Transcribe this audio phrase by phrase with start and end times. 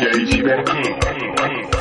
[0.00, 1.79] Sobredosis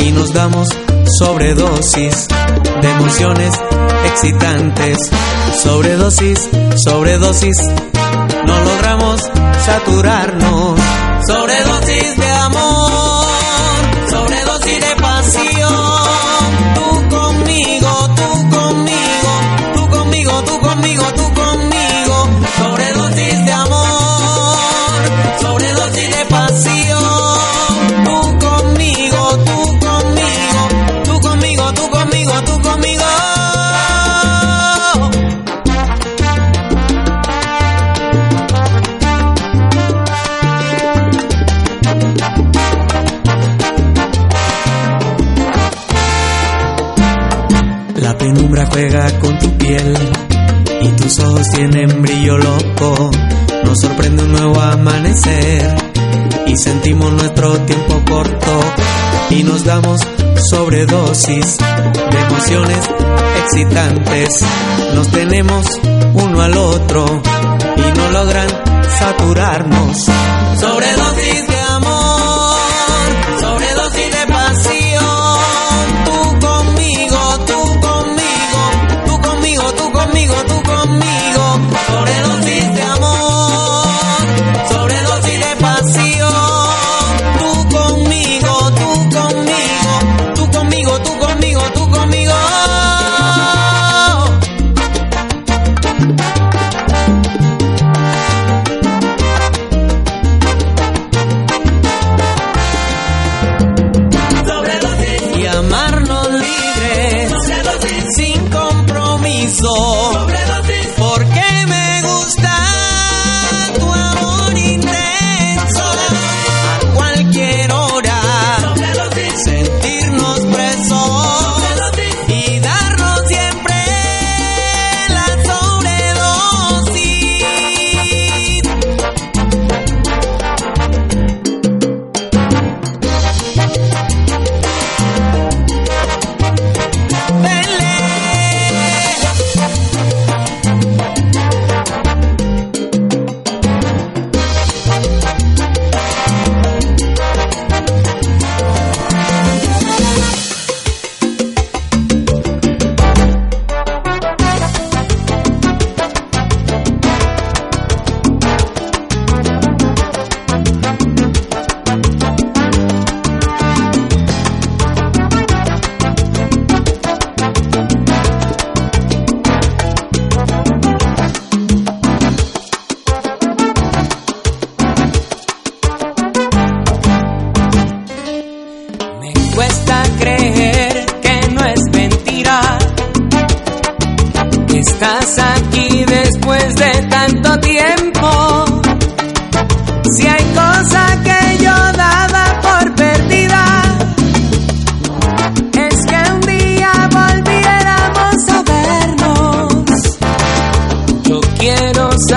[0.00, 0.68] y nos damos
[1.18, 2.28] sobredosis
[2.80, 3.54] de emociones
[4.06, 4.98] excitantes.
[5.62, 7.56] Sobredosis, sobredosis,
[8.46, 9.20] no logramos
[9.64, 10.80] saturarnos.
[11.26, 12.87] Sobredosis de amor,
[49.20, 49.92] con tu piel
[50.82, 53.10] y tus ojos tienen brillo loco.
[53.64, 55.74] Nos sorprende un nuevo amanecer
[56.46, 58.60] y sentimos nuestro tiempo corto
[59.30, 60.00] y nos damos
[60.48, 62.88] sobredosis de emociones
[63.42, 64.28] excitantes.
[64.94, 65.66] Nos tenemos
[66.14, 67.20] uno al otro
[67.76, 68.48] y no logran
[68.96, 69.96] saturarnos.
[70.60, 71.47] Sobredosis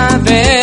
[0.02, 0.61] saber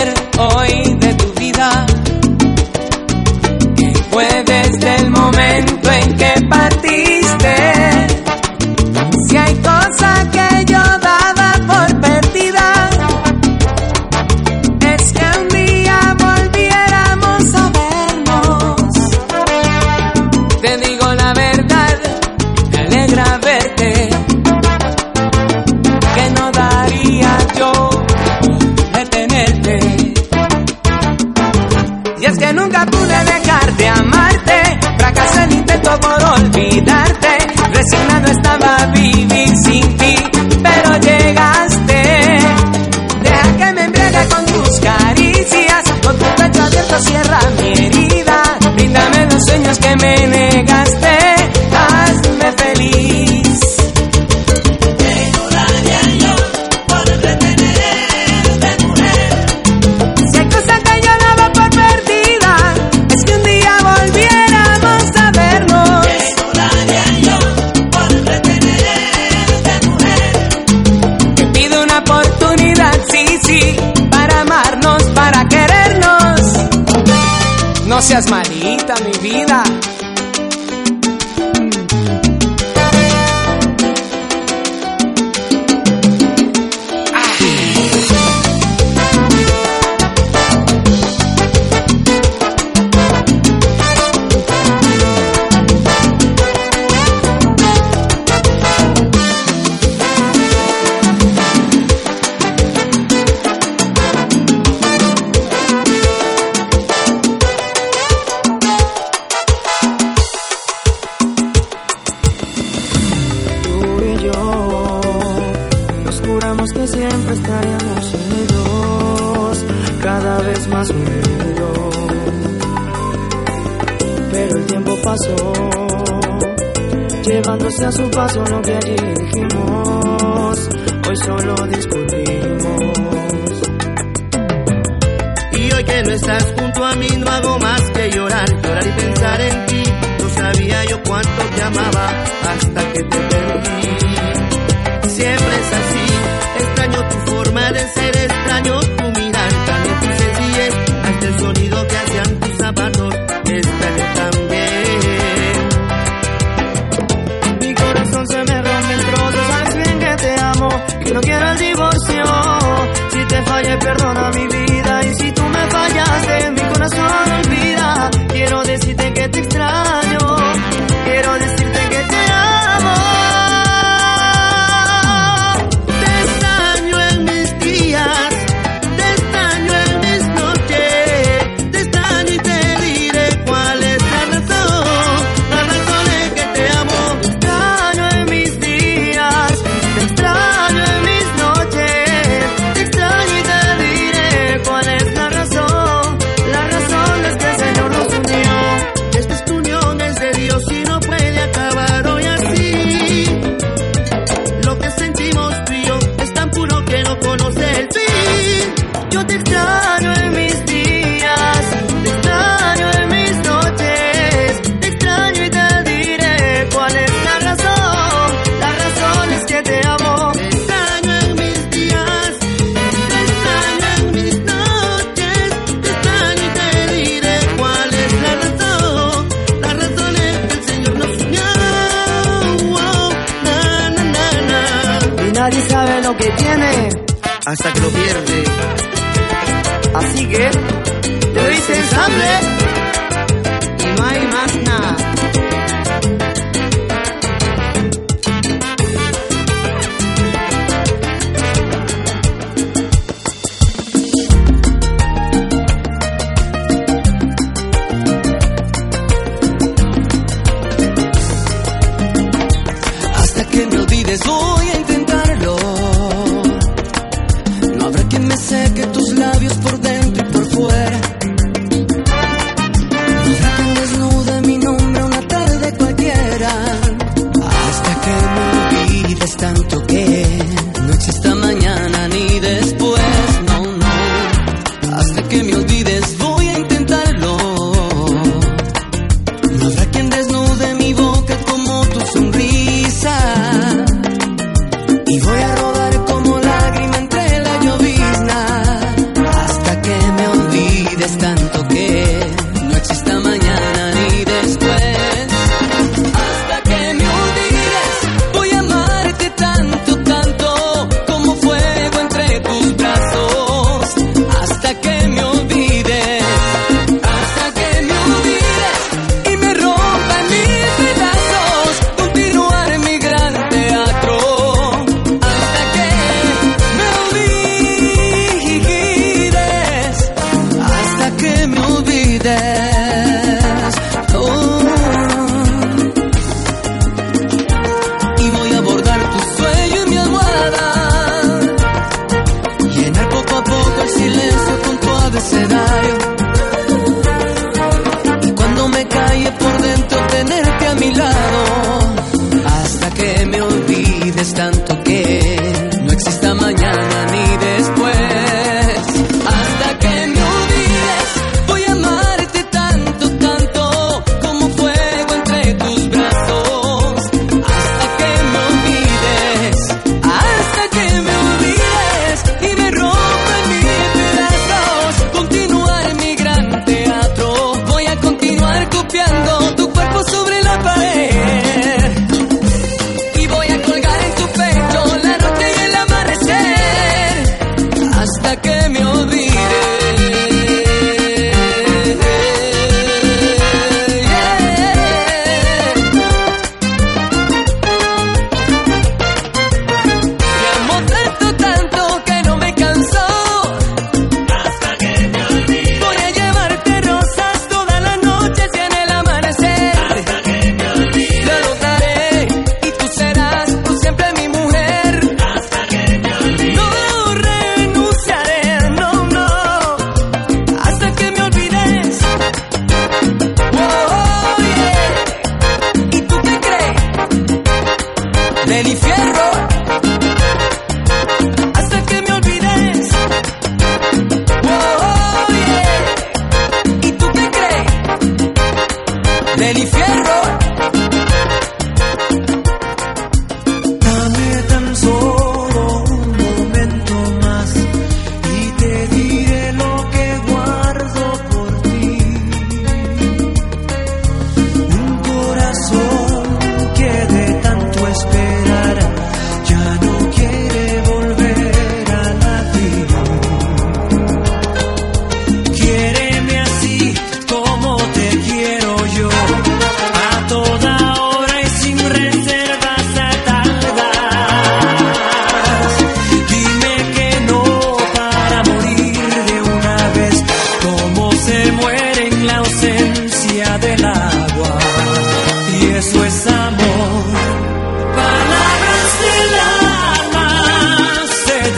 [295.12, 295.59] y voy a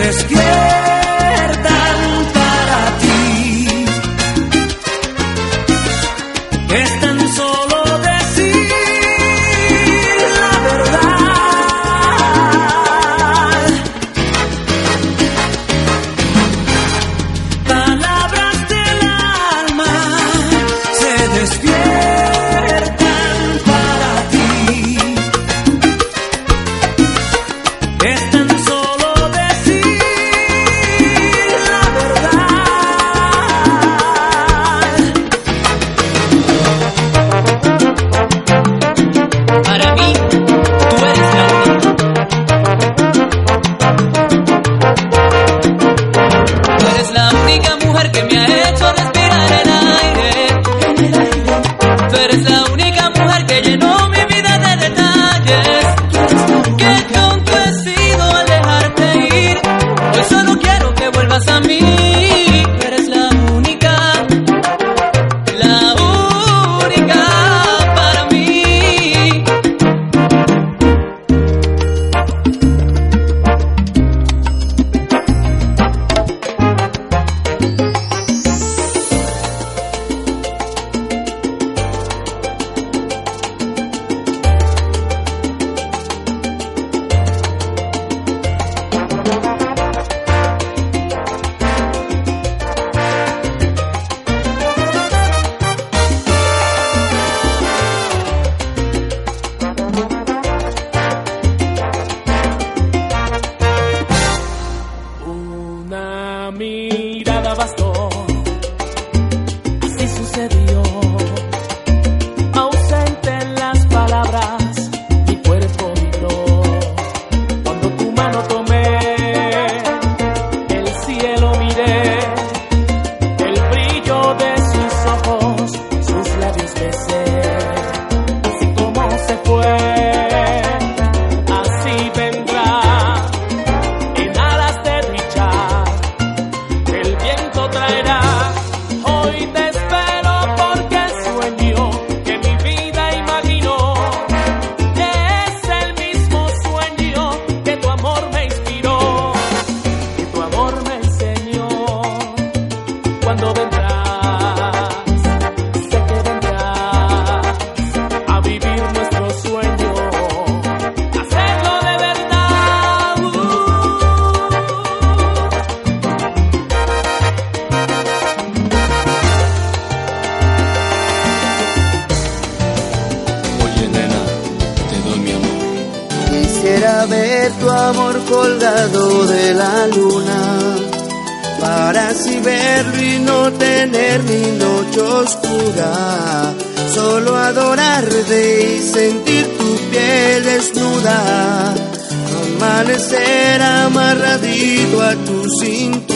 [0.01, 0.80] les quiero.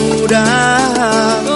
[0.06, 1.55] Tú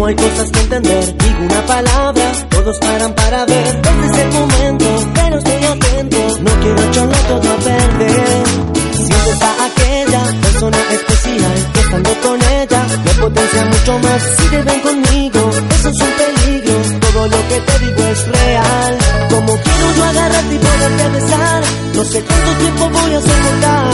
[0.00, 3.66] No hay cosas que entender, digo una palabra, todos paran para ver.
[3.66, 8.46] Este es el momento, pero estoy atento, no quiero cholo todo a perder.
[8.94, 14.22] Siempre está aquella persona especial, que estando con ella, me potencia mucho más.
[14.38, 18.98] Si te ven conmigo, eso es un peligro, todo lo que te digo es real.
[19.28, 21.62] Como quiero yo agarrarte y poderte besar,
[21.94, 23.90] no sé cuánto tiempo voy a soportar,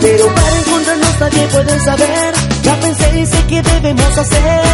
[0.00, 4.64] pero para encontrarnos nadie puede saber, ya pensé dice que debemos hacer.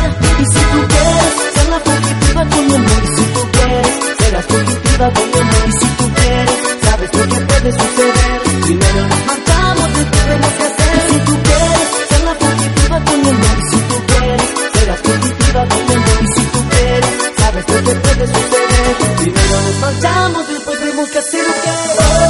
[0.40, 4.32] Y si tú quieres ser la fugitiva con mi amor, y si tú quieres ser
[4.32, 8.38] la fugitiva con mi amor, y si tú quieres, sabes lo que puede suceder.
[8.64, 10.92] Primero nos marcamos y tenemos que hacer.
[10.96, 14.42] Y si tú quieres ser la fugitiva con mi amor, y si tú quieres
[14.74, 18.92] ser la fugitiva con mi amor, y si tú quieres, sabes lo que puede suceder.
[19.20, 22.29] Primero nos marchamos, después vemos que hacer lo que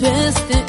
[0.00, 0.65] best thing.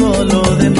[0.00, 0.79] Tú eres mala.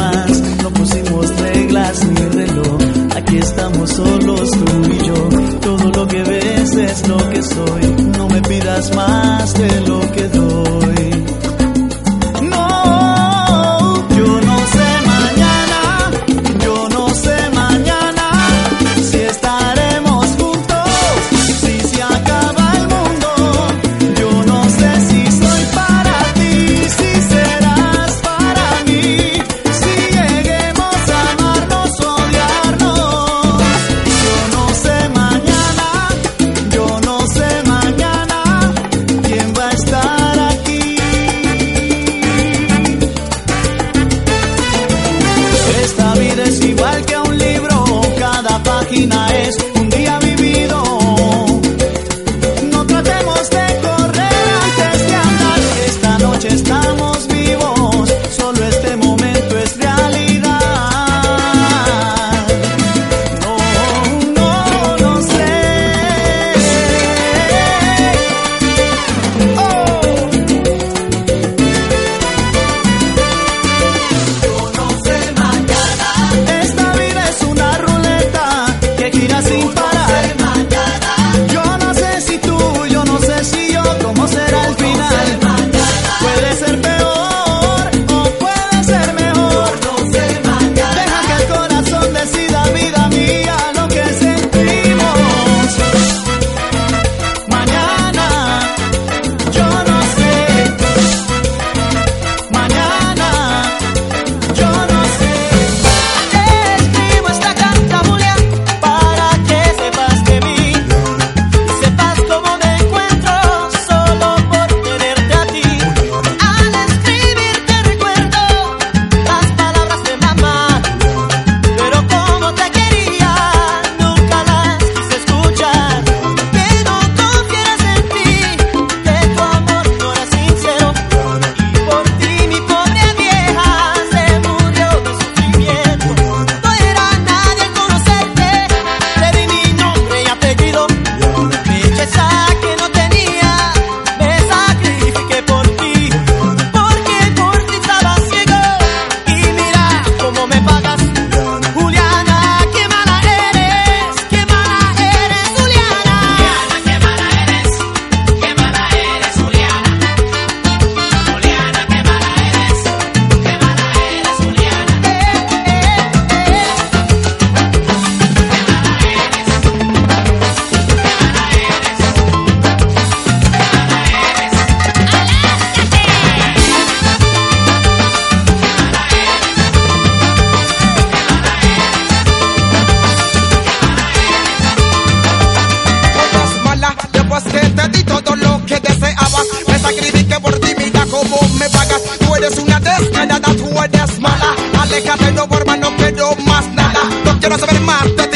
[195.32, 195.48] No
[195.96, 197.00] quiero más nada.
[197.24, 198.29] No quiero saber más